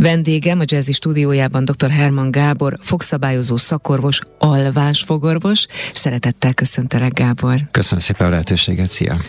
[0.00, 1.90] Vendégem a Jazzy stúdiójában dr.
[1.90, 5.66] Herman Gábor, fogszabályozó szakorvos, alvásfogorvos.
[5.94, 7.56] Szeretettel köszöntelek, Gábor.
[7.70, 9.20] Köszönöm szépen a lehetőséget, szia!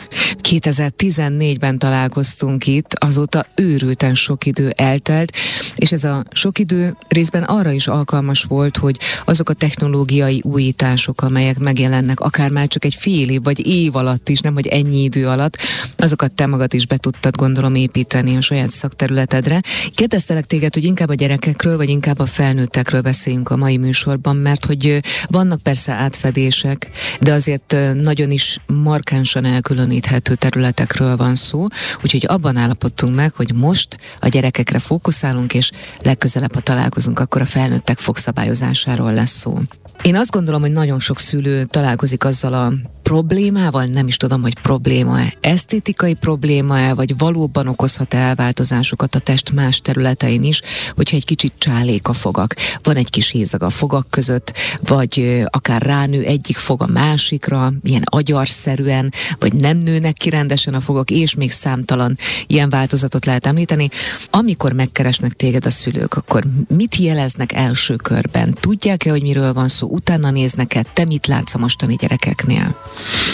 [0.42, 5.32] 2014-ben találkoztunk itt, azóta őrülten sok idő eltelt,
[5.76, 11.22] és ez a sok idő részben arra is alkalmas volt, hogy azok a technológiai újítások,
[11.22, 15.04] amelyek megjelennek akár már csak egy fél év vagy év alatt is, nem hogy ennyi
[15.04, 15.58] idő alatt,
[15.98, 19.62] azokat te magad is be tudtad gondolom építeni a saját szakterületedre.
[19.96, 24.66] Kérdeztelek téged, hogy inkább a gyerekekről, vagy inkább a felnőttekről beszéljünk a mai műsorban, mert
[24.66, 26.90] hogy vannak persze átfedések,
[27.22, 31.68] de azért nagyon is markánsan elkülöníthető területekről van szó,
[32.04, 35.72] úgyhogy abban állapodtunk meg, hogy most a gyerekekre fókuszálunk, és
[36.04, 39.60] legközelebb, ha találkozunk, akkor a felnőttek fogszabályozásáról lesz szó.
[40.02, 42.74] Én azt gondolom, hogy nagyon sok szülő találkozik azzal a
[43.04, 49.82] problémával, nem is tudom, hogy probléma-e, esztétikai probléma-e, vagy valóban okozhat-e elváltozásokat a test más
[49.82, 50.62] területein is,
[50.96, 52.56] hogyha egy kicsit csálék a fogak.
[52.84, 54.54] Van egy kis hézag a fogak között,
[54.88, 60.82] vagy akár ránő egyik fog a másikra, ilyen agyarszerűen, vagy nem nőnek ki rendesen a
[60.82, 63.90] fogak, és még számtalan ilyen változatot lehet említeni.
[64.30, 66.44] Amikor megkeresnek téged a szülők, akkor
[66.76, 68.54] mit jeleznek első körben?
[68.54, 69.88] Tudják-e, hogy miről van szó?
[69.88, 70.86] Utána néznek-e?
[70.94, 72.76] Te mit látsz a mostani gyerekeknél?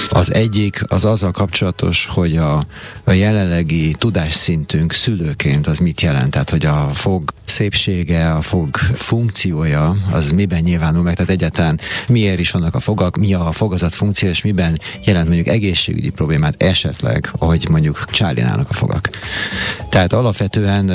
[0.10, 2.66] Az egyik az azzal kapcsolatos, hogy a,
[3.04, 9.96] a jelenlegi tudásszintünk szülőként az mit jelent, tehát hogy a fog szépsége, a fog funkciója,
[10.12, 14.30] az miben nyilvánul meg, tehát egyáltalán miért is vannak a fogak, mi a fogazat funkció,
[14.30, 19.10] és miben jelent mondjuk egészségügyi problémát esetleg, hogy mondjuk csálinálnak a fogak.
[19.90, 20.90] Tehát alapvetően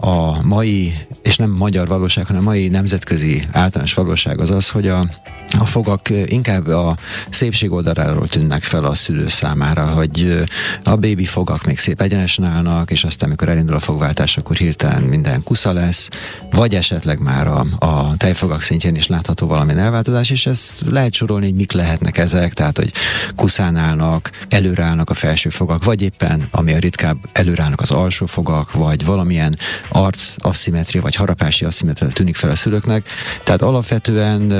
[0.00, 4.88] a mai, és nem magyar valóság, hanem a mai nemzetközi általános valóság az az, hogy
[4.88, 5.10] a,
[5.58, 6.96] a fogak inkább a
[7.30, 7.72] szépség
[8.08, 10.44] oldaláról tűnnek fel a szülő számára, hogy
[10.84, 15.02] a bébi fogak még szép egyenesen állnak, és aztán, amikor elindul a fogváltás, akkor hirtelen
[15.02, 16.08] minden kusza lesz,
[16.50, 21.44] vagy esetleg már a, a tejfogak szintjén is látható valami elváltozás, és ezt lehet sorolni,
[21.44, 22.92] hogy mik lehetnek ezek, tehát, hogy
[23.36, 28.72] kuszán állnak, előreállnak a felső fogak, vagy éppen, ami a ritkább, előreállnak az alsó fogak,
[28.72, 29.58] vagy valamilyen
[29.88, 33.08] arc asszimetria, vagy harapási asszimetria tűnik fel a szülőknek.
[33.44, 34.52] Tehát alapvetően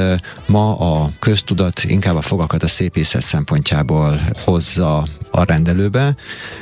[0.47, 6.15] ma a köztudat inkább a fogakat a szépészet szempontjából hozza a rendelőbe.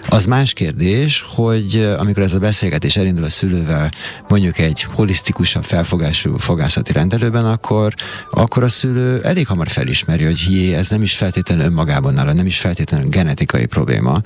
[0.08, 3.92] Az más kérdés, hogy amikor ez a beszélgetés elindul a szülővel
[4.28, 7.94] mondjuk egy holisztikusabb felfogású fogászati rendelőben, akkor,
[8.30, 12.46] akkor a szülő elég hamar felismeri, hogy jé, ez nem is feltétlenül önmagában áll, nem
[12.46, 14.20] is feltétlenül genetikai probléma,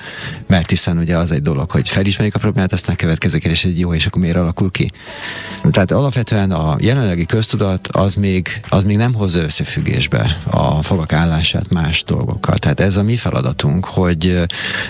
[0.47, 3.95] mert hiszen ugye az egy dolog, hogy felismerik a problémát, aztán következő kérdés, hogy jó,
[3.95, 4.91] és akkor miért alakul ki.
[5.71, 11.71] Tehát alapvetően a jelenlegi köztudat az még, az még nem hozza összefüggésbe a fogak állását
[11.71, 12.03] más
[12.41, 12.59] dolgokkal.
[12.59, 14.43] Tehát ez a mi feladatunk, hogy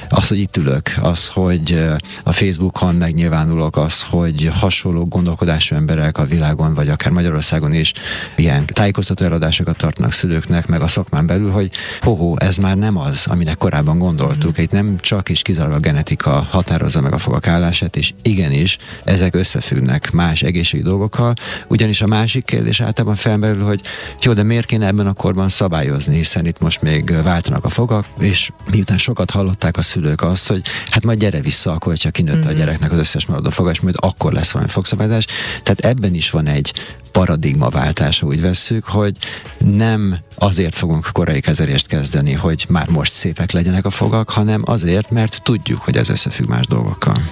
[0.08, 1.88] az, hogy itt ülök, az, hogy
[2.24, 7.92] a Facebookon megnyilvánulok, az, hogy hasonló gondolkodású emberek a világon, vagy akár Magyarországon is
[8.36, 13.26] ilyen tájékoztató eladásokat tartanak szülőknek, meg a szakmán belül, hogy hoho, ez már nem az,
[13.26, 14.58] aminek korábban gondoltuk.
[14.58, 19.34] Itt nem csak és kizárólag a genetika határozza meg a fogak állását, és igenis, ezek
[19.34, 21.34] összefüggnek más egészségügyi dolgokkal,
[21.68, 23.80] ugyanis a másik kérdés általában felmerül, hogy
[24.22, 28.06] jó, de miért kéne ebben a korban szabályozni, hiszen itt most még váltanak a fogak,
[28.18, 32.38] és miután sokat hallották a szülők azt, hogy hát majd gyere vissza, akkor, hogyha kinőtte
[32.38, 32.46] mm-hmm.
[32.48, 32.58] a mhm.
[32.58, 35.26] gyereknek az összes maradó fogas, majd akkor lesz valami fogszabályozás.
[35.62, 36.72] Tehát ebben is van egy
[37.12, 39.16] paradigmaváltás, úgy vesszük, hogy
[39.58, 45.10] nem azért fogunk korai kezelést kezdeni, hogy már most szépek legyenek a fogak, hanem azért,
[45.10, 47.30] mert tudjuk, hogy ez összefügg más dolgokkal.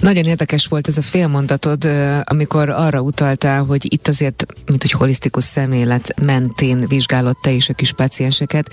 [0.00, 1.88] Nagyon érdekes volt ez a félmondatod,
[2.24, 7.74] amikor arra utaltál, hogy itt azért, mint hogy holisztikus szemlélet mentén vizsgálod te is a
[7.74, 8.70] kis pacienseket,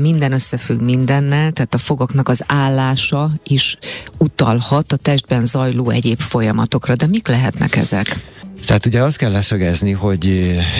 [0.00, 3.78] minden összefügg mindennel, tehát a fogoknak az állása is
[4.18, 8.20] utalhat a testben zajló egyéb folyamatokra, de mik lehetnek ezek?
[8.66, 10.26] Tehát ugye azt kell leszögezni, hogy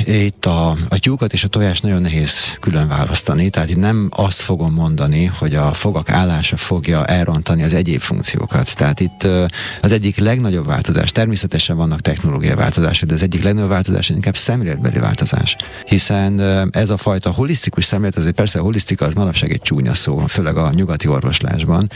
[0.06, 4.08] eh, itt a, a tyúkat és a tojást nagyon nehéz külön választani, tehát itt nem
[4.10, 8.76] azt fogom mondani, hogy a fogak állása fogja elrontani az egyéb funkciókat.
[8.76, 9.44] Tehát itt eh,
[9.80, 14.98] az egyik legnagyobb változás, természetesen vannak technológiai változások, de az egyik legnagyobb változás inkább szemléletbeli
[14.98, 15.56] változás.
[15.84, 19.94] Hiszen eh, ez a fajta holisztikus szemlélet, azért persze a holisztika az manapság egy csúnya
[19.94, 21.90] szó, főleg a nyugati orvoslásban,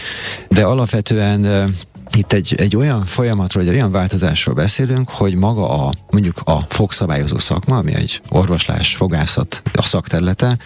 [0.48, 1.72] de alapvetően
[2.12, 7.38] itt egy, egy olyan folyamatról, egy olyan változásról beszélünk, hogy maga a mondjuk a fogszabályozó
[7.38, 10.58] szakma, ami egy orvoslás, fogászat a szakterülete,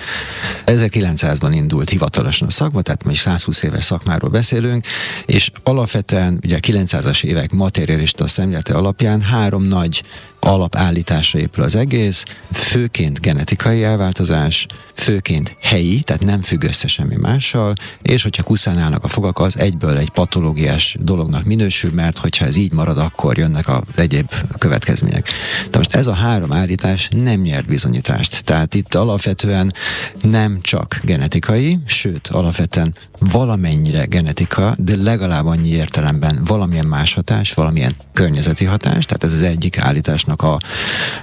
[0.67, 4.87] 1900-ban indult hivatalosan a szakma, tehát még 120 éves szakmáról beszélünk,
[5.27, 10.03] és alapvetően ugye a 900-as évek materialista szemlélete alapján három nagy
[10.49, 12.23] alapállításra épül az egész,
[12.53, 19.09] főként genetikai elváltozás, főként helyi, tehát nem függ össze semmi mással, és hogyha kuszánálnak a
[19.09, 23.83] fogak, az egyből egy patológiás dolognak minősül, mert hogyha ez így marad, akkor jönnek az
[23.97, 25.29] egyéb következmények.
[25.71, 28.45] De most ez a három állítás nem nyert bizonyítást.
[28.45, 29.75] Tehát itt alapvetően
[30.21, 37.97] nem csak genetikai, sőt, alapvetően valamennyire genetika, de legalább annyi értelemben valamilyen más hatás, valamilyen
[38.13, 40.59] környezeti hatás, tehát ez az egyik állításnak a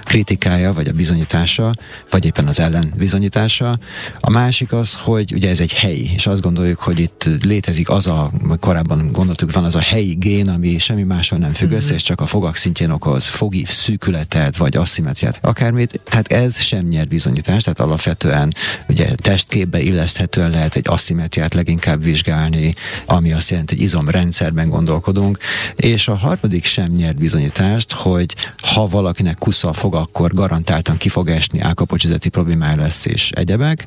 [0.02, 1.74] kritikája, vagy a bizonyítása,
[2.10, 3.78] vagy éppen az ellen bizonyítása.
[4.20, 8.06] A másik az, hogy ugye ez egy helyi, és azt gondoljuk, hogy itt létezik az
[8.06, 8.30] a,
[8.60, 11.94] korábban gondoltuk, van az a helyi gén, ami semmi mással nem függ össze, mm-hmm.
[11.94, 16.00] és csak a fogak szintjén okoz fogív szűkületet, vagy asszimetriát, akármit.
[16.04, 18.54] Tehát ez sem nyer bizonyítást, tehát alapvetően
[18.88, 22.74] ugye testképbe illeszthetően lehet egy asszimetriát leginkább vizsgálni,
[23.06, 25.38] ami azt jelenti, hogy izomrendszerben gondolkodunk,
[25.76, 31.28] és a harmadik sem nyert bizonyítást, hogy ha valakinek kusza fog, akkor garantáltan ki fog
[31.28, 33.84] esni, álkapocsizati problémája lesz és egyebek,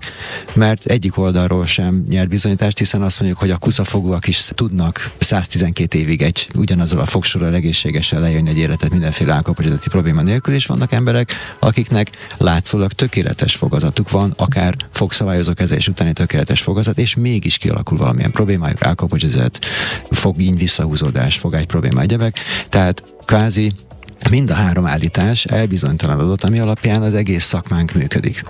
[0.53, 5.97] mert egyik oldalról sem nyert bizonyítást, hiszen azt mondjuk, hogy a kuszafogóak is tudnak 112
[5.97, 10.91] évig egy ugyanazzal a fogsorral egészségesen lejönni egy életet mindenféle álkapocsizati probléma nélkül, és vannak
[10.91, 17.97] emberek, akiknek látszólag tökéletes fogazatuk van, akár fogszabályozó kezelés utáni tökéletes fogazat, és mégis kialakul
[17.97, 19.59] valamilyen problémájuk, álkapocsizat,
[20.09, 22.39] fogíny visszahúzódás, fogágy probléma, egyebek.
[22.69, 23.73] Tehát kvázi
[24.29, 28.43] mind a három állítás elbizonytalanodott, ami alapján az egész szakmánk működik.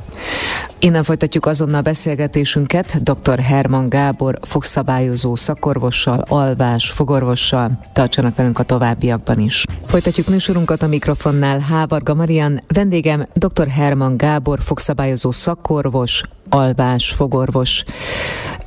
[0.80, 3.39] Innen folytatjuk azonnal beszélgetésünket dr.
[3.39, 7.80] Herman Gábor fogszabályozó szakorvossal, alvás fogorvossal.
[7.94, 9.66] Tartsanak velünk a továbbiakban is.
[9.86, 13.68] Folytatjuk műsorunkat a mikrofonnál Hávarga Marian, vendégem dr.
[13.68, 17.83] Herman Gábor fogszabályozó szakorvos, alvás fogorvos.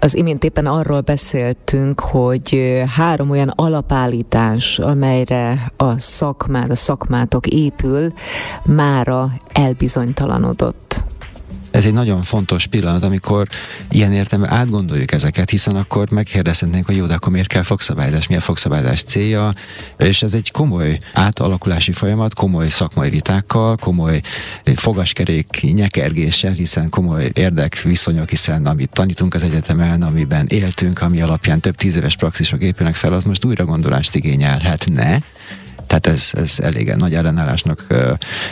[0.01, 8.13] Az imént éppen arról beszéltünk, hogy három olyan alapállítás, amelyre a szakmád, a szakmátok épül,
[8.65, 11.05] mára elbizonytalanodott.
[11.73, 13.49] Ez egy nagyon fontos pillanat, amikor
[13.91, 18.37] ilyen értelme átgondoljuk ezeket, hiszen akkor megkérdezhetnénk, hogy jó, de akkor miért kell fogszabályozás, mi
[18.37, 19.55] a fogszabályozás célja,
[19.99, 24.21] és ez egy komoly átalakulási folyamat, komoly szakmai vitákkal, komoly
[24.75, 31.77] fogaskerék nyekergéssel, hiszen komoly érdekviszonyok, hiszen amit tanítunk az egyetemen, amiben éltünk, ami alapján több
[31.77, 35.23] tízéves praxisok épülnek fel, az most újra gondolást igényelhetne,
[35.93, 37.87] tehát ez, ez elég nagy ellenállásnak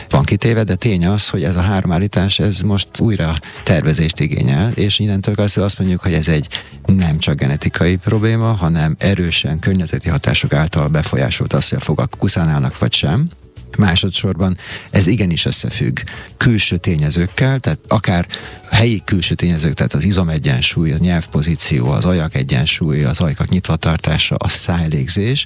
[0.09, 4.71] van kitéve, de tény az, hogy ez a három állítás, ez most újra tervezést igényel,
[4.71, 6.47] és innentől kezdve azt mondjuk, hogy ez egy
[6.85, 12.79] nem csak genetikai probléma, hanem erősen környezeti hatások által befolyásolt az, hogy a fogak kuszánálnak
[12.79, 13.29] vagy sem.
[13.77, 14.57] Másodszorban
[14.89, 15.97] ez igenis összefügg
[16.37, 18.27] külső tényezőkkel, tehát akár
[18.71, 24.35] helyi külső tényezők, tehát az izomegyensúly, a nyelvpozíció, az ajak egyensúly, az ajkak nyitva tartása,
[24.35, 25.45] a szájlégzés,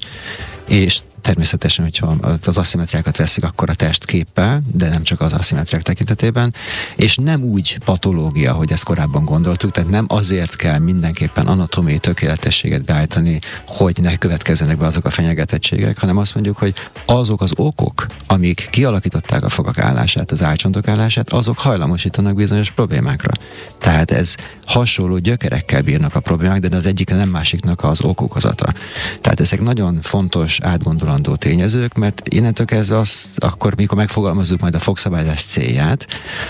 [0.68, 6.54] és Természetesen, hogyha az aszimetriákat veszik, akkor a testképpel, de nem csak az aszimetriák tekintetében,
[6.95, 12.83] és nem úgy patológia, hogy ezt korábban gondoltuk, tehát nem azért kell mindenképpen anatomiai tökéletességet
[12.83, 16.74] beállítani, hogy ne következzenek be azok a fenyegetettségek, hanem azt mondjuk, hogy
[17.06, 23.31] azok az okok, amik kialakították a fogak állását, az álcsontok állását, azok hajlamosítanak bizonyos problémákra.
[23.80, 28.73] Tehát ez hasonló gyökerekkel bírnak a problémák, de az egyik nem másiknak az okokozata.
[29.21, 34.79] Tehát ezek nagyon fontos átgondolandó tényezők, mert innentől kezdve azt, akkor, mikor megfogalmazzuk majd a
[34.79, 36.07] fogszabályozás célját,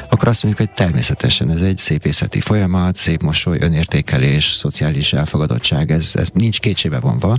[0.10, 6.12] akkor azt mondjuk, hogy természetesen ez egy szépészeti folyamat, szép mosoly, önértékelés, szociális elfogadottság, ez,
[6.14, 7.38] ez nincs kétsébe vonva,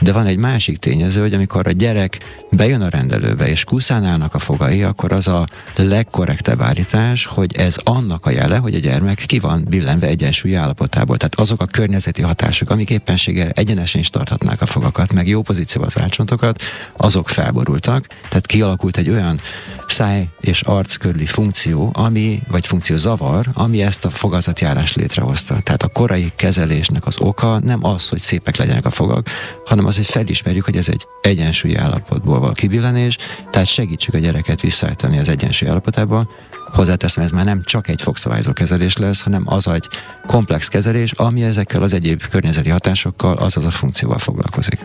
[0.00, 2.18] de van egy másik tényező, hogy amikor a gyerek
[2.50, 7.76] bejön a rendelőbe, és kuszán állnak a fogai, akkor az a legkorrektebb állítás, hogy ez
[7.84, 11.16] annak a jele, hogy a gyermek ki van billenve egyensúlyi állapotából.
[11.16, 15.90] Tehát azok a környezeti hatások, amik éppenséggel egyenesen is tarthatnák a fogakat, meg jó pozícióban
[15.94, 16.62] az álcsontokat,
[16.96, 19.40] azok felborultak, tehát kialakult egy olyan
[19.86, 25.60] száj és arc körüli funkció, ami, vagy funkció zavar, ami ezt a fogazatjárást létrehozta.
[25.62, 29.28] Tehát a korai kezelésnek az oka nem az, hogy szépek legyenek a fogak,
[29.64, 33.16] hanem az, hogy felismerjük, hogy ez egy egyensúlyi állapotból való kibillenés,
[33.50, 36.28] tehát segítsük a gyereket visszaállítani az egyensúlyi állapotába,
[36.72, 39.88] Hozzáteszem, ez már nem csak egy fogszabályzó kezelés lesz, hanem az egy
[40.26, 44.84] komplex kezelés, ami ezekkel az egyéb környezeti hatásokkal, azaz a funkcióval foglalkozik.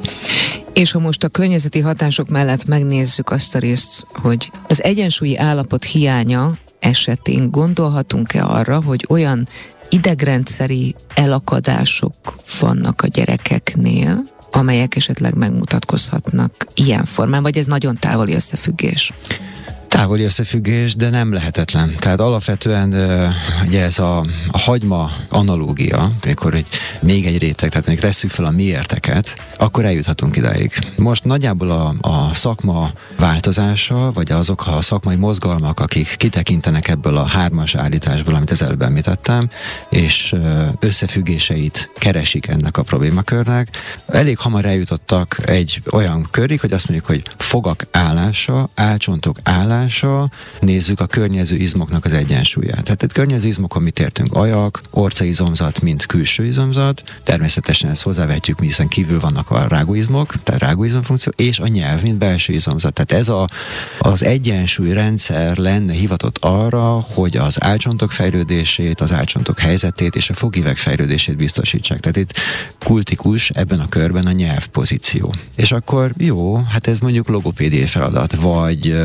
[0.73, 5.83] És ha most a környezeti hatások mellett megnézzük azt a részt, hogy az egyensúlyi állapot
[5.83, 9.47] hiánya esetén gondolhatunk-e arra, hogy olyan
[9.89, 12.15] idegrendszeri elakadások
[12.59, 19.13] vannak a gyerekeknél, amelyek esetleg megmutatkozhatnak ilyen formán, vagy ez nagyon távoli összefüggés?
[19.97, 21.95] Távoli összefüggés, de nem lehetetlen.
[21.99, 22.93] Tehát alapvetően
[23.65, 24.17] ugye ez a,
[24.51, 26.67] a hagyma analógia, amikor egy,
[26.99, 30.71] még egy réteg, tehát még tesszük fel a miérteket, akkor eljuthatunk ideig.
[30.95, 37.25] Most nagyjából a, a szakma változása, vagy azok a szakmai mozgalmak, akik kitekintenek ebből a
[37.25, 39.49] hármas állításból, amit az előbb említettem,
[39.89, 40.35] és
[40.79, 43.67] összefüggéseit keresik ennek a problémakörnek,
[44.07, 49.85] elég hamar eljutottak egy olyan körig, hogy azt mondjuk, hogy fogak állása, álcsontok állása,
[50.59, 52.83] nézzük a környező izmoknak az egyensúlyát.
[52.83, 54.33] Tehát egy környező izmokon mit értünk?
[54.33, 61.31] Ajak, orcaizomzat, mint külső izomzat, természetesen ezt hozzávetjük, hiszen kívül vannak a rágóizmok, tehát rágóizomfunkció,
[61.35, 62.93] és a nyelv, mint belső izomzat.
[62.93, 63.49] Tehát ez a,
[63.99, 70.33] az egyensúly rendszer lenne hivatott arra, hogy az álcsontok fejlődését, az álcsontok helyzetét és a
[70.33, 71.99] fogívek fejlődését biztosítsák.
[71.99, 72.33] Tehát itt
[72.79, 75.33] kultikus ebben a körben a nyelv pozíció.
[75.55, 78.97] És akkor jó, hát ez mondjuk logopédiai feladat, vagy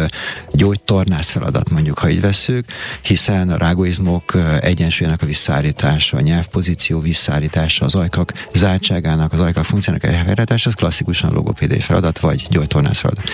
[0.72, 2.64] gyógytornász feladat mondjuk, ha így veszük,
[3.02, 10.04] hiszen a rágóizmok egyensúlyának a visszaállítása, a nyelvpozíció visszaállítása, az ajkak zártságának, az ajkak funkciónak
[10.04, 13.24] elhelyreállítása, az klasszikusan logopédiai feladat, vagy gyógytornász feladat.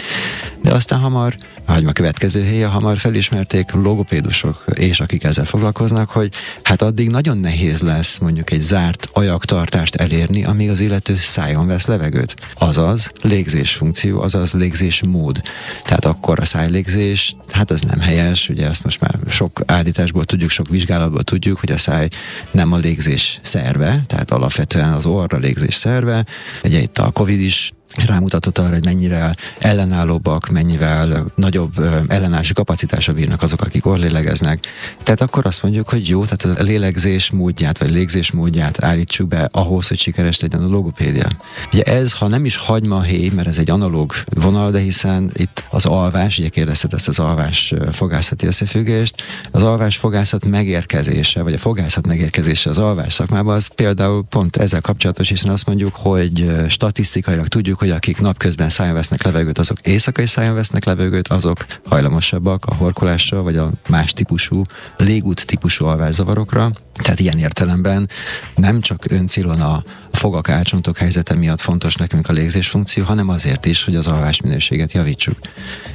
[0.62, 6.32] De aztán hamar, vagy a következő helye, hamar felismerték logopédusok, és akik ezzel foglalkoznak, hogy
[6.62, 11.86] hát addig nagyon nehéz lesz mondjuk egy zárt ajaktartást elérni, amíg az illető szájon vesz
[11.86, 12.34] levegőt.
[12.54, 15.42] Azaz légzés funkció, azaz légzés mód.
[15.84, 20.50] Tehát akkor a szájlégzés, hát az nem helyes, ugye ezt most már sok állításból tudjuk,
[20.50, 22.08] sok vizsgálatból tudjuk, hogy a száj
[22.50, 26.24] nem a légzés szerve, tehát alapvetően az orra légzés szerve.
[26.64, 27.72] Ugye itt a Covid is
[28.06, 31.78] rámutatott arra, hogy mennyire ellenállóbbak, mennyivel nagyobb
[32.08, 34.66] ellenállási kapacitása bírnak azok, akik orlélegeznek.
[35.02, 39.48] Tehát akkor azt mondjuk, hogy jó, tehát a lélegzés módját, vagy légzés módját állítsuk be
[39.52, 41.28] ahhoz, hogy sikeres legyen a logopédia.
[41.72, 45.64] Ugye ez, ha nem is hagyma héj, mert ez egy analóg vonal, de hiszen itt
[45.70, 51.58] az alvás, ugye kérdezted ezt az alvás fogászati összefüggést, az alvás fogászat megérkezése, vagy a
[51.58, 57.48] fogászat megérkezése az alvás szakmában, az például pont ezzel kapcsolatos, hiszen azt mondjuk, hogy statisztikailag
[57.48, 62.74] tudjuk, hogy akik napközben szájon vesznek levegőt, azok éjszakai szájon vesznek levegőt, azok hajlamosabbak a
[62.74, 64.62] horkolásra, vagy a más típusú,
[64.96, 66.70] légút típusú alvászavarokra.
[67.02, 68.08] Tehát ilyen értelemben
[68.54, 73.66] nem csak öncélon a fogak álcsontok helyzete miatt fontos nekünk a légzés funkció, hanem azért
[73.66, 75.38] is, hogy az alvás minőséget javítsuk.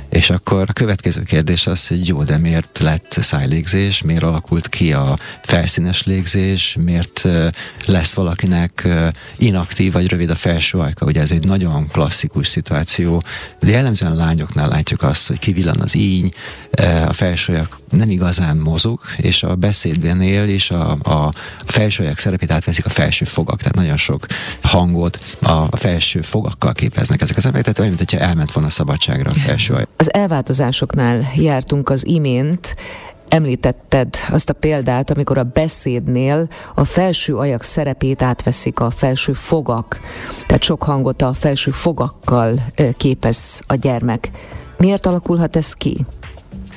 [0.09, 4.93] És akkor a következő kérdés az, hogy jó, de miért lett szájlégzés, miért alakult ki
[4.93, 7.27] a felszínes légzés, miért
[7.85, 8.87] lesz valakinek
[9.37, 11.05] inaktív vagy rövid a felső ajka.
[11.05, 13.23] Ugye ez egy nagyon klasszikus szituáció,
[13.59, 16.33] de jellemzően lányoknál látjuk azt, hogy kivillan az íny,
[17.07, 21.33] a felsőjak nem igazán mozog, és a beszédben él, és a, a
[21.65, 24.25] felsőjak szerepét átveszik a felső fogak, tehát nagyon sok
[24.61, 29.29] hangot a felső fogakkal képeznek ezek az emberek, tehát olyan, mintha elment volna a szabadságra
[29.29, 29.87] a felső ajk.
[29.97, 32.75] Az elváltozásoknál jártunk az imént,
[33.33, 39.99] Említetted azt a példát, amikor a beszédnél a felső ajak szerepét átveszik a felső fogak,
[40.47, 42.53] tehát sok hangot a felső fogakkal
[42.97, 44.29] képez a gyermek.
[44.77, 46.05] Miért alakulhat ez ki?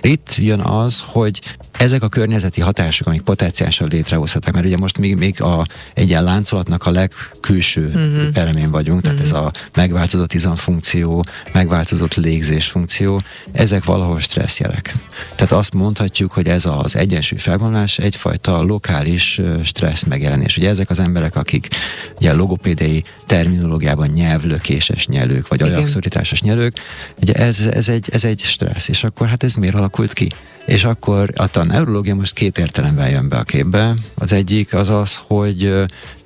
[0.00, 1.40] Itt jön az, hogy
[1.78, 6.24] ezek a környezeti hatások, amik potenciálisan létrehozhatnak, mert ugye most még, még a, egy ilyen
[6.24, 8.28] láncolatnak a legkülső uh-huh.
[8.32, 9.38] elemén vagyunk, tehát uh-huh.
[9.38, 13.22] ez a megváltozott izomfunkció, megváltozott légzés funkció,
[13.52, 14.94] ezek valahol stresszjelek.
[15.34, 20.56] Tehát azt mondhatjuk, hogy ez az egyensúly felvonulás egyfajta lokális stressz megjelenés.
[20.56, 21.68] Ugye ezek az emberek, akik
[22.16, 26.76] ugye logopédiai terminológiában nyelvlökéses nyelők, vagy ajakszorításos nyelők,
[27.20, 30.28] ugye ez, ez, egy, ez egy stressz, és akkor hát ez miért alakult ki?
[30.66, 33.94] És akkor a neurológia most két értelemben jön be a képbe.
[34.14, 35.72] Az egyik az az, hogy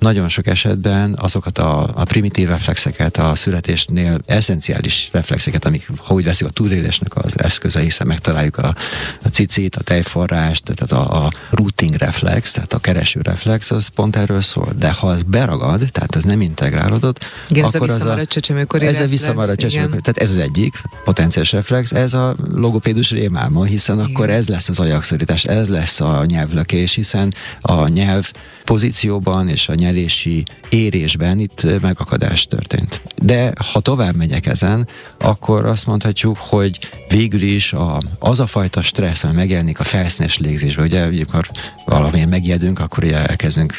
[0.01, 6.23] nagyon sok esetben azokat a, a primitív reflexeket, a születésnél eszenciális reflexeket, amik, ha úgy
[6.23, 8.75] veszik, a túlélésnek az eszköze, hiszen megtaláljuk a,
[9.23, 14.15] a cicit, a tejforrást, tehát a, a routing reflex, tehát a kereső reflex, az pont
[14.15, 14.73] erről szól.
[14.77, 18.99] De ha az beragad, tehát az nem integrálódott, igen, akkor ez a visszamaradt csecsemőkori Ez
[18.99, 24.09] a visszamaradt csecsemőkori, tehát ez az egyik potenciális reflex, ez a logopédus rémálma, hiszen igen.
[24.09, 28.31] akkor ez lesz az ajakszorítás, ez lesz a nyelvlökés, hiszen a nyelv
[28.65, 33.01] pozícióban és a nyelési érésben itt megakadás történt.
[33.23, 34.87] De ha tovább megyek ezen,
[35.19, 36.79] akkor azt mondhatjuk, hogy
[37.09, 41.49] végül is a, az a fajta stressz, ami megjelenik a felszínes légzésben, ugye amikor
[41.85, 43.77] valamilyen megijedünk, akkor ugye elkezdünk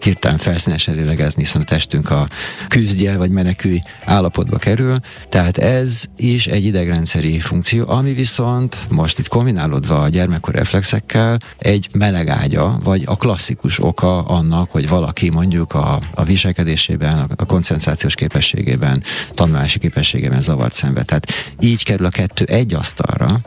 [0.00, 2.28] hirtelen felszínesen lélegezni, hiszen a testünk a
[2.68, 4.96] küzdjel vagy menekülj állapotba kerül.
[5.28, 11.88] Tehát ez is egy idegrendszeri funkció, ami viszont most itt kombinálódva a gyermekkor reflexekkel egy
[11.92, 17.44] meleg ágya, vagy a klasszikus oka annak, hogy valaki mondjuk a, a viselkedésében, a, a
[17.44, 21.04] koncentrációs képességében, tanulási képességében zavart szenved.
[21.04, 21.26] Tehát
[21.60, 23.40] így kerül a kettő egy asztalra,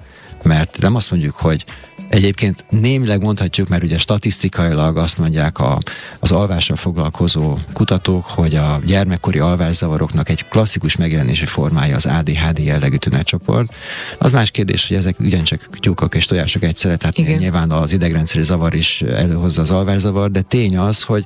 [0.44, 1.66] mert nem azt mondjuk, hogy
[2.12, 5.78] Egyébként némileg mondhatjuk, mert ugye statisztikailag azt mondják a,
[6.20, 12.96] az alvással foglalkozó kutatók, hogy a gyermekkori alvászavaroknak egy klasszikus megjelenési formája az ADHD jellegű
[12.96, 13.74] tünetcsoport.
[14.18, 17.38] Az más kérdés, hogy ezek ugyancsak tyúkok és tojások egyszerre, tehát Igen.
[17.38, 21.24] nyilván az idegrendszeri zavar is előhozza az alvászavar, de tény az, hogy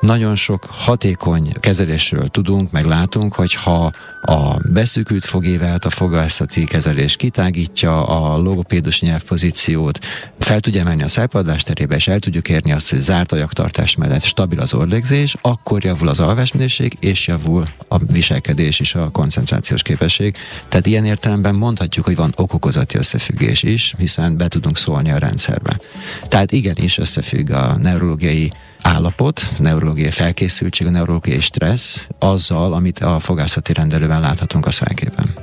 [0.00, 8.04] nagyon sok hatékony kezelésről tudunk, meg látunk, hogyha a beszűkült fogévelt a fogászati kezelés kitágítja,
[8.04, 9.98] a logopédus nyelvpozíciót,
[10.38, 14.22] fel tudja emelni a szájpadlás terébe, és el tudjuk érni azt, hogy zárt ajaktartás mellett
[14.22, 20.36] stabil az orlégzés, akkor javul az alvásminőség, és javul a viselkedés és a koncentrációs képesség.
[20.68, 25.80] Tehát ilyen értelemben mondhatjuk, hogy van okokozati összefüggés is, hiszen be tudunk szólni a rendszerbe.
[26.28, 28.52] Tehát igenis összefügg a neurológiai
[28.82, 35.34] állapot, neurológiai felkészültség, a neurológiai stressz azzal, amit a fogászati rendelőben láthatunk a szájképen.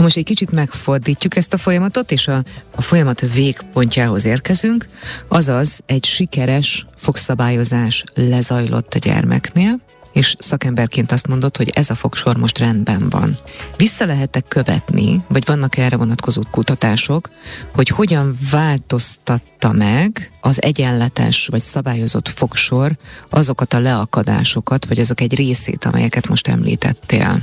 [0.00, 2.42] Ha most egy kicsit megfordítjuk ezt a folyamatot, és a,
[2.76, 4.86] a folyamat végpontjához érkezünk,
[5.28, 9.80] azaz egy sikeres fogszabályozás lezajlott a gyermeknél,
[10.12, 13.38] és szakemberként azt mondod, hogy ez a fogsor most rendben van.
[13.76, 17.30] Vissza lehetek követni, vagy vannak erre vonatkozó kutatások,
[17.74, 22.96] hogy hogyan változtatta meg az egyenletes vagy szabályozott fogsor
[23.30, 27.42] azokat a leakadásokat, vagy azok egy részét, amelyeket most említettél?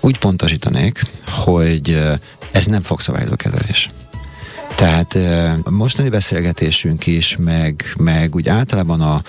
[0.00, 2.02] Úgy pontosítanék, hogy
[2.52, 3.90] ez nem fogszabályozó kezelés.
[4.76, 5.18] Tehát
[5.62, 9.22] a mostani beszélgetésünk is, meg, meg úgy általában a,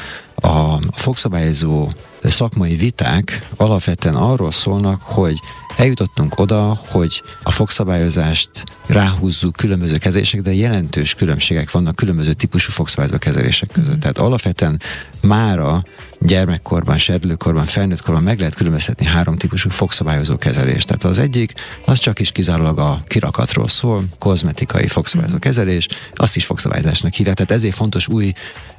[0.48, 1.90] a fogszabályozó
[2.24, 5.40] szakmai viták alapvetően arról szólnak, hogy
[5.78, 8.50] eljutottunk oda, hogy a fogszabályozást
[8.88, 14.00] ráhúzzuk különböző kezelések, de jelentős különbségek vannak különböző típusú fogszabályozó kezelések között.
[14.00, 14.82] Tehát alapvetően
[15.22, 15.84] mára
[16.20, 20.88] gyermekkorban, serdülőkorban, felnőttkorban meg lehet különböztetni három típusú fogszabályozó kezelést.
[20.88, 21.54] Tehát az egyik,
[21.86, 27.36] az csak is kizárólag a kirakatról szól, kozmetikai fogszabályozó kezelés, azt is fogszabályozásnak hívják.
[27.36, 28.34] Tehát ezért fontos új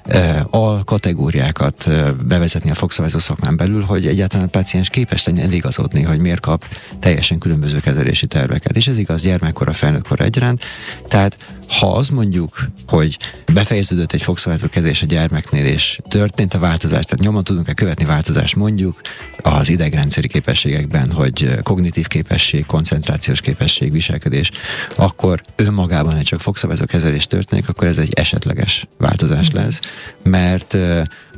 [0.04, 6.02] e, alkategóriákat e, bevezetni a fogszabályozó szakmán belül, hogy egyáltalán a páciens képes legyen eligazodni,
[6.02, 6.64] hogy miért kap
[6.98, 8.76] teljesen különböző kezelési terveket.
[8.76, 10.62] És ez igaz gyermekkor, a felnőttkor egyaránt.
[11.08, 11.36] Tehát
[11.78, 13.18] ha azt mondjuk, hogy
[13.52, 18.56] befejeződött egy fogszabályozó kezelés a gyermeknél, és történt a változás, tehát nyomon tudunk-e követni változást
[18.56, 19.00] mondjuk
[19.42, 24.50] az idegrendszeri képességekben, hogy kognitív képesség, koncentrációs képesség, viselkedés,
[24.96, 29.80] akkor önmagában egy csak fogszabályozó kezelés történik, akkor ez egy esetleges változás lesz,
[30.22, 30.76] mert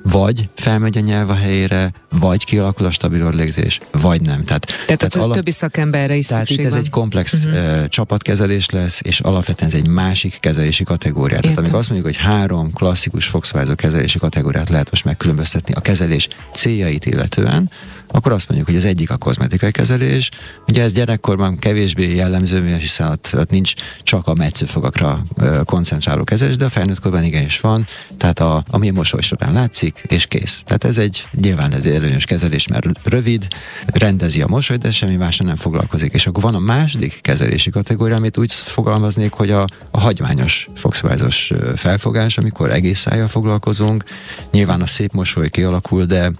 [0.02, 4.44] vagy felmegy a nyelv a helyére, vagy kialakul a stabil orlégzés, vagy nem.
[4.44, 5.34] Tehát, tehát, tehát ala...
[5.34, 6.80] többi szakemberre is Tehát itt ez van.
[6.80, 7.52] egy komplex uh-huh.
[7.52, 11.40] uh, csapatkezelés lesz, és alapvetően ez egy másik kezelési kategória.
[11.40, 16.28] Tehát amikor azt mondjuk, hogy három klasszikus fogszabályozó kezelési kategóriát lehet most megkülönböztetni a kezelés
[16.54, 17.70] céljait illetően,
[18.12, 20.30] akkor azt mondjuk, hogy az egyik a kozmetikai kezelés.
[20.68, 25.22] Ugye ez gyerekkorban kevésbé jellemző, hiszen ott, ott nincs csak a metszőfogakra
[25.64, 27.86] koncentráló kezelés, de a felnőttkorban igenis van,
[28.16, 30.62] tehát a, ami a mosoly során látszik, és kész.
[30.66, 33.46] Tehát ez egy nyilván ez egy előnyös kezelés, mert rövid,
[33.87, 36.12] rendezi a mosolyt, de semmi másra nem foglalkozik.
[36.12, 41.52] És akkor van a második kezelési kategória, amit úgy fogalmaznék, hogy a, a hagyományos fogszabályozós
[41.76, 44.05] felfogás, amikor egész szájjal foglalkozunk.
[44.50, 46.33] Nyilván a szép mosoly kialakul, de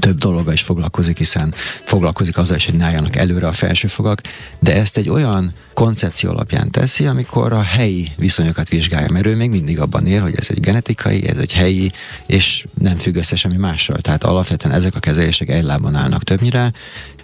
[0.00, 4.20] több dologgal is foglalkozik, hiszen foglalkozik azzal is, hogy ne álljanak előre a felsőfogak,
[4.58, 9.50] de ezt egy olyan koncepció alapján teszi, amikor a helyi viszonyokat vizsgálja, mert ő még
[9.50, 11.92] mindig abban él, hogy ez egy genetikai, ez egy helyi,
[12.26, 14.00] és nem függ össze semmi mással.
[14.00, 16.72] Tehát alapvetően ezek a kezelések egy lábon állnak többnyire,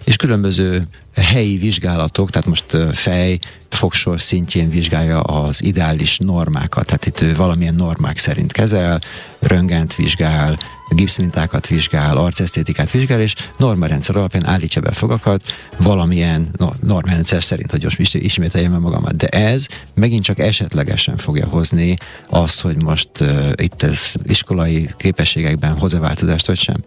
[0.03, 3.39] és különböző helyi vizsgálatok, tehát most fej,
[3.69, 9.01] fogsor szintjén vizsgálja az ideális normákat, tehát itt ő valamilyen normák szerint kezel,
[9.39, 10.57] röngent vizsgál,
[10.89, 15.41] gipszmintákat vizsgál, arcesztétikát vizsgál, és normarendszer alapján állítja be fogakat
[15.77, 19.15] valamilyen no, normarendszer szerint, hogy most ismételjem magamat.
[19.15, 21.95] De ez megint csak esetlegesen fogja hozni
[22.29, 26.83] azt, hogy most uh, itt ez iskolai képességekben hoz-e változást, vagy sem.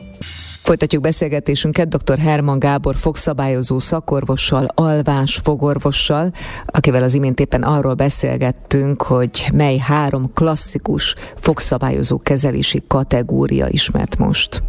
[0.67, 2.19] Folytatjuk beszélgetésünket dr.
[2.19, 6.31] Herman Gábor fogszabályozó szakorvossal, alvás fogorvossal,
[6.67, 14.63] akivel az imént éppen arról beszélgettünk, hogy mely három klasszikus fogszabályozó kezelési kategória ismert most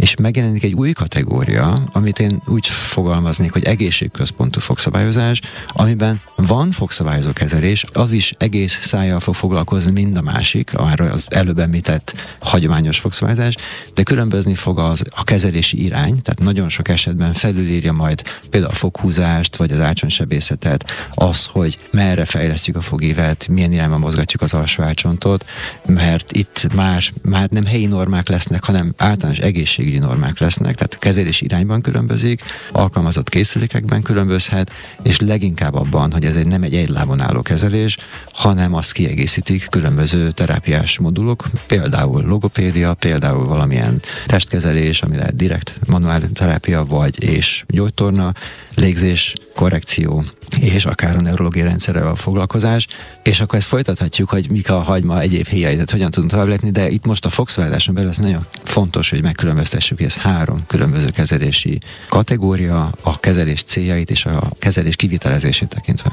[0.00, 7.32] és megjelenik egy új kategória, amit én úgy fogalmaznék, hogy egészségközpontú fogszabályozás, amiben van fogszabályozó
[7.32, 12.98] kezelés, az is egész szájjal fog foglalkozni, mind a másik, arra az előbb említett hagyományos
[12.98, 13.56] fogszabályozás,
[13.94, 18.76] de különbözni fog az, a kezelési irány, tehát nagyon sok esetben felülírja majd például a
[18.76, 24.82] foghúzást, vagy az ácsonsebészetet, az, hogy merre fejlesztjük a fogévet, milyen irányba mozgatjuk az alsó
[24.82, 25.44] ácsontot,
[25.86, 30.98] mert itt már, már nem helyi normák lesznek, hanem általános egészség egészségügyi normák lesznek, tehát
[30.98, 34.70] kezelés irányban különbözik, alkalmazott készülékekben különbözhet,
[35.02, 37.96] és leginkább abban, hogy ez egy nem egy egy lábon álló kezelés,
[38.32, 46.22] hanem azt kiegészítik különböző terápiás modulok, például logopédia, például valamilyen testkezelés, ami lehet direkt manuál
[46.32, 48.32] terápia, vagy és gyógytorna,
[48.80, 50.24] légzés, korrekció,
[50.60, 52.86] és akár a neurológiai rendszerrel a foglalkozás,
[53.22, 56.70] és akkor ezt folytathatjuk, hogy mik a hagyma egyéb héjai, tehát hogyan tudunk tovább lépni,
[56.70, 61.10] de itt most a fox belül ez nagyon fontos, hogy megkülönböztessük, hogy ez három különböző
[61.10, 66.10] kezelési kategória, a kezelés céljait és a kezelés kivitelezését tekintve.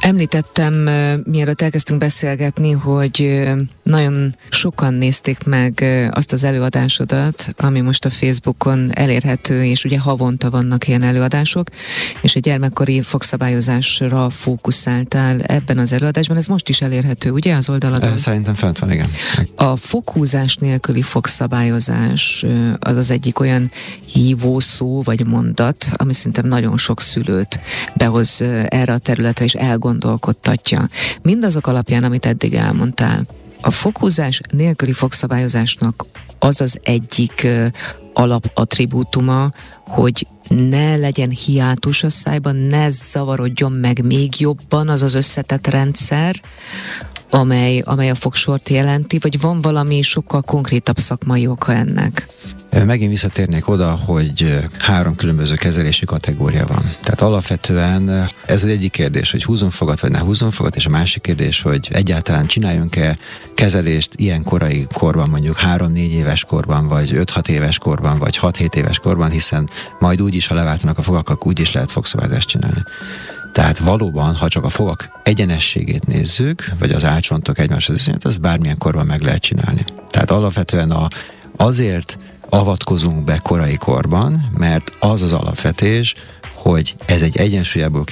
[0.00, 0.74] Említettem,
[1.24, 3.48] mielőtt elkezdtünk beszélgetni, hogy
[3.82, 10.50] nagyon sokan nézték meg azt az előadásodat, ami most a Facebookon elérhető, és ugye havonta
[10.50, 11.68] vannak ilyen előadások,
[12.20, 16.36] és a gyermekkori fogszabályozásra fókuszáltál ebben az előadásban.
[16.36, 18.16] Ez most is elérhető, ugye, az oldaladon?
[18.16, 19.10] Szerintem fent van, igen.
[19.54, 22.44] A fokhúzás nélküli fogszabályozás
[22.78, 23.70] az az egyik olyan
[24.12, 27.60] hívószó vagy mondat, ami szerintem nagyon sok szülőt
[27.96, 29.54] behoz erre a területre, és
[29.88, 30.88] elgondolkodtatja.
[31.22, 33.26] Mindazok alapján, amit eddig elmondtál,
[33.60, 36.04] a fokhúzás nélküli fogszabályozásnak
[36.38, 37.46] az az egyik
[38.12, 39.50] alapattribútuma,
[39.86, 46.40] hogy ne legyen hiátus a szájban, ne zavarodjon meg még jobban az az összetett rendszer,
[47.30, 52.28] amely, amely a fogsort jelenti, vagy van valami sokkal konkrétabb szakmai oka ennek?
[52.84, 56.94] Megint visszatérnék oda, hogy három különböző kezelési kategória van.
[57.02, 58.08] Tehát alapvetően
[58.46, 61.62] ez az egyik kérdés, hogy húzunk fogat, vagy ne húzunk fogat, és a másik kérdés,
[61.62, 63.18] hogy egyáltalán csináljunk-e
[63.54, 68.98] kezelést ilyen korai korban, mondjuk 3-4 éves korban, vagy 5-6 éves korban, vagy 6-7 éves
[68.98, 72.82] korban, hiszen majd úgy is, ha leváltanak a fogak, akkor úgy is lehet fogszabályzást csinálni.
[73.58, 78.78] Tehát valóban, ha csak a fogak egyenességét nézzük, vagy az álcsontok egymáshoz viszonyát, az bármilyen
[78.78, 79.84] korban meg lehet csinálni.
[80.10, 81.08] Tehát alapvetően a,
[81.56, 82.18] azért
[82.48, 86.14] avatkozunk be korai korban, mert az az alapvetés,
[86.54, 88.04] hogy ez egy egyensúlyából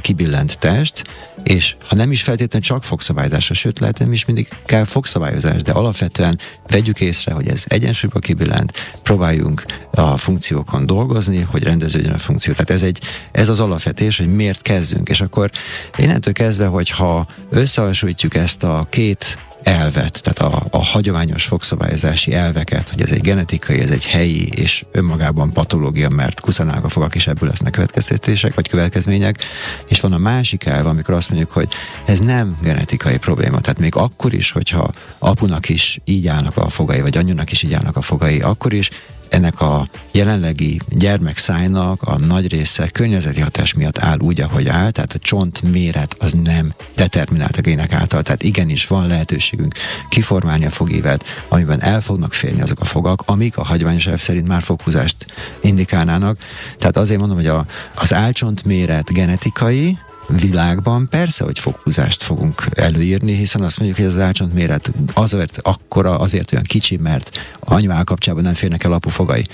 [0.00, 1.04] kibillent test,
[1.42, 5.72] és ha nem is feltétlenül csak fogszabályozásra, sőt lehet nem is mindig kell fogszabályozás, de
[5.72, 8.72] alapvetően vegyük észre, hogy ez egyensúlyba kibillent,
[9.02, 12.52] próbáljunk a funkciókon dolgozni, hogy rendeződjön a funkció.
[12.52, 13.00] Tehát ez, egy,
[13.32, 15.08] ez az alapvetés, hogy miért kezdünk.
[15.08, 15.50] És akkor
[15.96, 23.02] innentől kezdve, hogyha összehasonlítjuk ezt a két elvet, tehát a, a hagyományos fogszabályozási elveket, hogy
[23.02, 27.48] ez egy genetikai, ez egy helyi és önmagában patológia, mert kuszanálnak a fogak, és ebből
[27.48, 29.44] lesznek következtetések vagy következmények,
[29.88, 31.68] és van a másik elv, amikor azt mondjuk, hogy
[32.04, 37.00] ez nem genetikai probléma, tehát még akkor is, hogyha apunak is így állnak a fogai,
[37.00, 38.90] vagy anyunak is így állnak a fogai, akkor is
[39.30, 45.12] ennek a jelenlegi gyermekszájnak a nagy része környezeti hatás miatt áll úgy, ahogy áll, tehát
[45.12, 49.74] a csont méret az nem determinált a gének által, tehát igenis van lehetőségünk
[50.08, 54.48] kiformálni a fogévet, amiben el fognak férni azok a fogak, amik a hagyományos elv szerint
[54.48, 55.26] már foghúzást
[55.60, 56.38] indikálnának.
[56.78, 61.08] Tehát azért mondom, hogy a, az álcsont méret genetikai, világban.
[61.08, 66.52] Persze, hogy foghúzást fogunk előírni, hiszen azt mondjuk, hogy az álcsont méret azért akkora, azért
[66.52, 67.30] olyan kicsi, mert
[67.60, 69.46] anyvál kapcsában nem férnek el apufogai.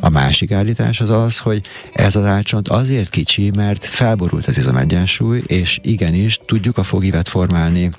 [0.00, 5.42] A másik állítás az az, hogy ez az álcsont azért kicsi, mert felborult az izomegyensúly,
[5.46, 7.90] és igenis tudjuk a fogívet formálni.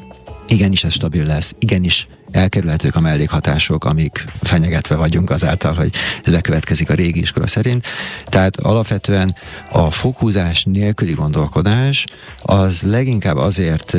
[0.48, 5.90] Igenis ez stabil lesz, igenis elkerülhetők a mellékhatások, amik fenyegetve vagyunk azáltal, hogy
[6.24, 7.88] ez bekövetkezik a régi iskola szerint.
[8.26, 9.36] Tehát alapvetően
[9.72, 12.06] a fokhúzás nélküli gondolkodás
[12.42, 13.98] az leginkább azért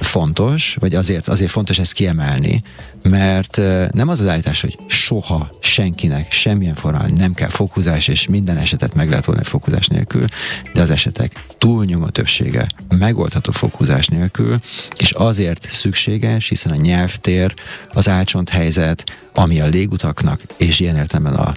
[0.00, 2.62] fontos, vagy azért, azért fontos ezt kiemelni,
[3.02, 3.60] mert
[3.92, 8.94] nem az az állítás, hogy soha senkinek semmilyen formában nem kell fokhúzás, és minden esetet
[8.94, 10.24] meg lehet volna fokhúzás nélkül,
[10.72, 14.58] de az esetek túlnyomó többsége megoldható fokhúzás nélkül,
[14.96, 17.51] és azért szükséges, hiszen a nyelvtér,
[17.92, 21.54] az álcsont helyzet, ami a légutaknak, és ilyen értelemben a,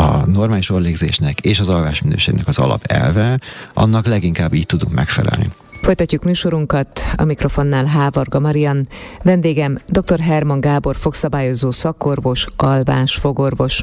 [0.00, 3.40] a normális orlégzésnek és az alvásminőségnek az alapelve,
[3.74, 5.50] annak leginkább így tudunk megfelelni.
[5.82, 8.88] Folytatjuk műsorunkat, a mikrofonnál Hávarga Marian,
[9.22, 10.20] vendégem dr.
[10.20, 13.82] Herman Gábor fogszabályozó szakorvos, alvás fogorvos.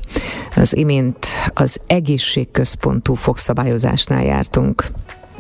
[0.56, 4.86] Az imént az egészségközpontú fogszabályozásnál jártunk.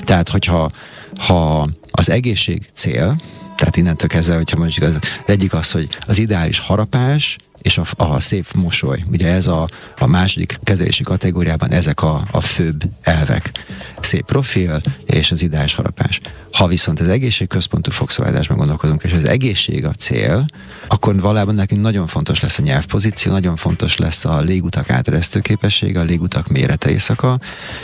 [0.04, 0.72] Tehát, hogyha
[1.18, 3.16] ha az egészség cél,
[3.56, 7.84] tehát innentől kezdve, hogyha mondjuk az, az egyik az, hogy az ideális harapás, és a,
[7.97, 9.04] a szép mosoly.
[9.12, 13.51] Ugye ez a, a második kezelési kategóriában ezek a, a főbb elvek.
[13.99, 16.21] Szép profil és az ideális harapás.
[16.51, 20.45] Ha viszont az egészségközpontú fogszabályozásban gondolkozunk, és az egészség a cél,
[20.88, 25.99] akkor valában nekünk nagyon fontos lesz a nyelvpozíció, nagyon fontos lesz a légutak áteresztő képessége,
[25.99, 27.39] a légutak mérete éjszaka.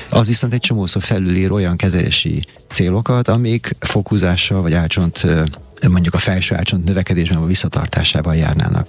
[0.10, 5.26] Az viszont egy csomószor felülír olyan kezelési célokat, amik fokuzással vagy álcsont
[5.90, 8.88] mondjuk a felső ácsont növekedésben vagy visszatartásával járnának.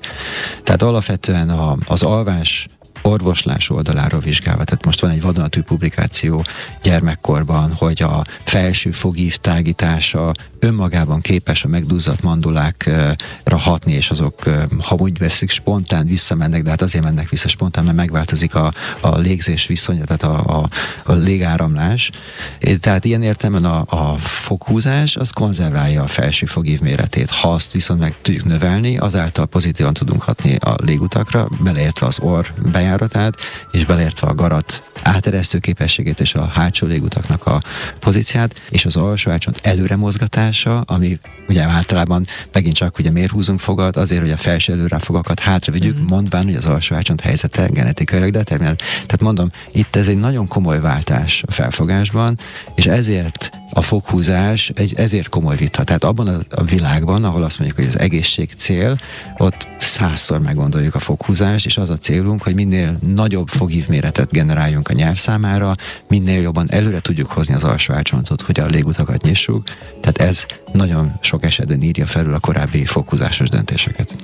[0.72, 2.68] Tehát alapvetően a, az alvás
[3.02, 4.64] orvoslás oldaláról vizsgálva.
[4.64, 6.44] Tehát most van egy vadonatúj publikáció
[6.82, 14.42] gyermekkorban, hogy a felső fogív tágítása önmagában képes a megduzzadt mandulákra hatni, és azok,
[14.80, 19.18] ha úgy veszik, spontán visszamennek, de hát azért mennek vissza spontán, mert megváltozik a, a
[19.18, 20.68] légzés viszonya, tehát a, a,
[21.02, 22.10] a légáramlás.
[22.80, 27.30] Tehát ilyen értelemben a, a foghúzás az konzerválja a felső fogív méretét.
[27.30, 32.46] Ha azt viszont meg tudjuk növelni, azáltal pozitívan tudunk hatni a légutakra, beleértve az orr
[32.92, 33.36] bejáratát,
[33.70, 37.62] és beleértve a garat áteresztő képességét és a hátsó légutaknak a
[37.98, 43.60] pozíciát, és az alsó ácsont előre mozgatása, ami ugye általában megint csak ugye miért húzunk
[43.60, 46.04] fogat, azért, hogy a felső előráfogakat hátra vigyük, mm-hmm.
[46.04, 48.78] mondván, hogy az alsó ácsont helyzete genetikailag determinált.
[48.78, 52.38] Tehát mondom, itt ez egy nagyon komoly váltás a felfogásban,
[52.74, 55.84] és ezért a foghúzás egy ezért komoly vita.
[55.84, 58.98] Tehát abban a, világban, ahol azt mondjuk, hogy az egészség cél,
[59.38, 64.92] ott százszor meggondoljuk a foghúzást, és az a célunk, hogy minél nagyobb foghívméretet generáljunk a
[64.92, 65.74] nyelv számára,
[66.08, 67.94] minél jobban előre tudjuk hozni az alsó
[68.42, 69.64] hogy a légutakat nyissuk.
[70.00, 74.14] Tehát ez nagyon sok esetben írja felül a korábbi foghúzásos döntéseket.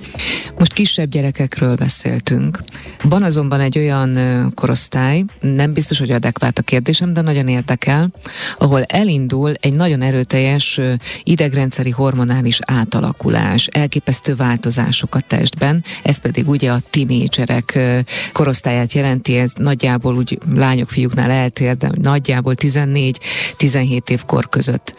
[0.58, 2.62] Most kisebb gyerekekről beszéltünk.
[3.02, 4.18] Van azonban egy olyan
[4.54, 8.10] korosztály, nem biztos, hogy adekvát a kérdésem, de nagyon érdekel,
[8.58, 10.80] ahol elindul egy nagyon erőteljes
[11.22, 17.78] idegrendszeri hormonális átalakulás, elképesztő változások a testben, ez pedig ugye a tinédzserek
[18.32, 24.94] korosztályát jelenti, ez nagyjából úgy lányok, fiúknál eltér, de nagyjából 14-17 év kor között.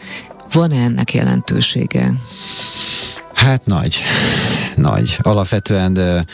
[0.52, 2.12] Van-e ennek jelentősége?
[3.34, 4.02] Hát nagy,
[4.76, 5.18] nagy.
[5.22, 6.24] Alapvetően de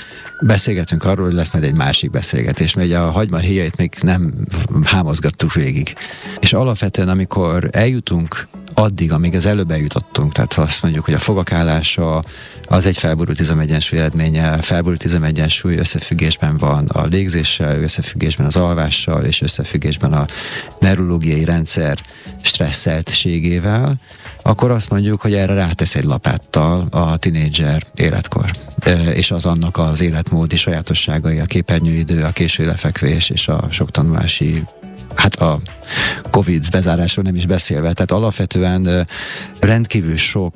[0.40, 4.32] beszélgetünk arról, hogy lesz majd egy másik beszélgetés, mert a hagyma héjait még nem
[4.84, 5.94] hámozgattuk végig.
[6.40, 8.46] És alapvetően, amikor eljutunk
[8.78, 12.24] addig, amíg az előbb eljutottunk, tehát ha azt mondjuk, hogy a fogakállása
[12.68, 19.42] az egy felborult izomegyensúly eredménye, felborult izomegyensúly összefüggésben van a légzéssel, összefüggésben az alvással, és
[19.42, 20.26] összefüggésben a
[20.80, 21.98] neurológiai rendszer
[22.42, 23.94] stresszeltségével,
[24.42, 28.50] akkor azt mondjuk, hogy erre rátesz egy lapáttal a tinédzser életkor.
[29.14, 34.64] És az annak az életmódi sajátosságai, a képernyőidő, a késő lefekvés és a sok tanulási
[35.14, 35.60] hát a
[36.30, 37.92] Covid bezárásról nem is beszélve.
[37.92, 39.06] Tehát alapvetően
[39.60, 40.54] rendkívül sok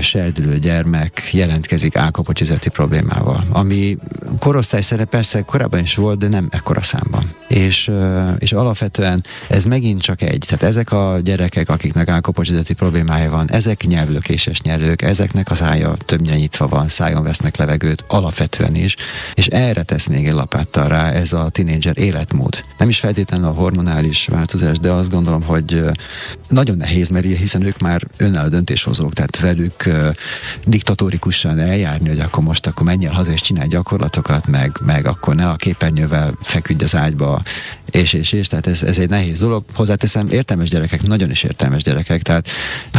[0.00, 3.96] serdülő gyermek jelentkezik álkapocsizeti problémával, ami
[4.38, 7.30] korosztály szerint persze korábban is volt, de nem ekkora számban.
[7.48, 7.90] És,
[8.38, 10.44] és alapvetően ez megint csak egy.
[10.46, 16.36] Tehát ezek a gyerekek, akiknek álkapocsizeti problémája van, ezek nyelvlökéses nyelők, ezeknek az ája többnyire
[16.36, 18.96] nyitva van, szájon vesznek levegőt, alapvetően is,
[19.34, 22.64] és erre tesz még egy lapáttal rá ez a tinédzser életmód.
[22.78, 25.84] Nem is feltétlenül a hormonális változás, de azt gondolom, hogy
[26.48, 29.88] nagyon nehéz, mert hiszen ők már önálló döntéshozók, tehát velük
[30.64, 35.34] diktatórikusan eljárni, hogy akkor most akkor menj el haza és csinálj gyakorlatokat, meg, meg akkor
[35.34, 37.42] ne a képernyővel feküdj az ágyba,
[37.90, 39.64] és, és, és, tehát ez, ez egy nehéz dolog.
[39.74, 42.48] Hozzáteszem, értelmes gyerekek, nagyon is értelmes gyerekek, tehát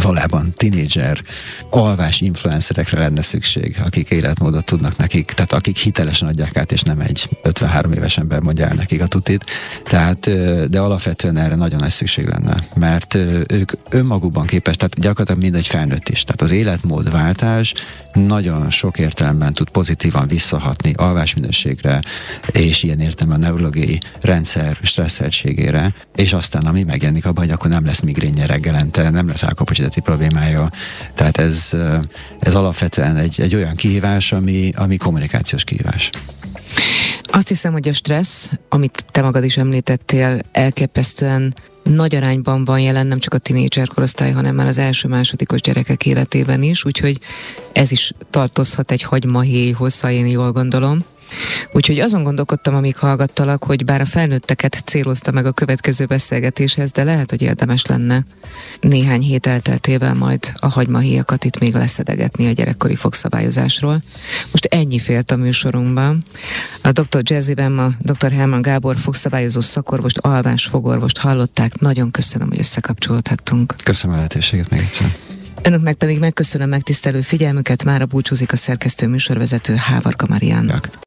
[0.02, 1.22] valában tinédzser,
[1.70, 7.00] alvás influencerekre lenne szükség, akik életmódot tudnak nekik, tehát akik hitelesen adják át, és nem
[7.00, 9.44] egy 53 éves ember mondja el nekik a tutit.
[9.84, 10.30] Tehát,
[10.70, 13.14] de alapvetően erre nagyon nagy szükség lenne, mert
[13.48, 16.24] ők önmagukban képes, tehát gyakorlatilag mindegy felnőtt is.
[16.24, 17.74] Tehát az életmódváltás
[18.12, 22.00] nagyon sok értelemben tud pozitívan visszahatni alvásminőségre,
[22.52, 27.84] és ilyen értelemben a neurológiai rendszer stresszeltségére, és aztán ami megjelenik abban, hogy akkor nem
[27.84, 30.70] lesz migrénye reggelente, nem lesz álkapocsizati problémája.
[31.14, 31.70] Tehát ez,
[32.40, 36.10] ez alapvetően egy, egy olyan kihívás, ami, ami kommunikációs kihívás.
[37.36, 43.06] Azt hiszem, hogy a stressz, amit te magad is említettél, elképesztően nagy arányban van jelen
[43.06, 47.20] nem csak a tinédzser korosztály, hanem már az első-másodikos gyerekek életében is, úgyhogy
[47.72, 50.98] ez is tartozhat egy hagymahéjhoz, ha én jól gondolom.
[51.72, 57.04] Úgyhogy azon gondolkodtam, amíg hallgattalak, hogy bár a felnőtteket célozta meg a következő beszélgetéshez, de
[57.04, 58.22] lehet, hogy érdemes lenne
[58.80, 64.00] néhány hét elteltével majd a hagymahéjakat itt még leszedegetni a gyerekkori fogszabályozásról.
[64.50, 66.22] Most ennyi félt a műsorunkban.
[66.82, 67.20] A Dr.
[67.22, 68.32] Jazzyben ma Dr.
[68.32, 71.78] Herman Gábor fogszabályozó szakorvost, alvás fogorvost hallották.
[71.78, 73.74] Nagyon köszönöm, hogy összekapcsolódhattunk.
[73.82, 75.16] Köszönöm a lehetőséget még egyszer.
[75.62, 80.70] Önöknek pedig megköszönöm megtisztelő figyelmüket, mára búcsúzik a szerkesztő műsorvezető Hávarka Marian.